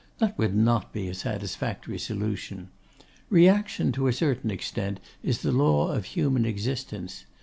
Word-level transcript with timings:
That 0.17 0.35
would 0.35 0.55
not 0.55 0.91
be 0.91 1.07
a 1.09 1.13
satisfactory 1.13 1.99
solution. 1.99 2.69
Reaction, 3.29 3.91
to 3.91 4.07
a 4.07 4.13
certain 4.13 4.49
extent, 4.49 4.99
is 5.21 5.43
the 5.43 5.51
law 5.51 5.91
of 5.91 6.05
human 6.05 6.43
existence. 6.43 7.25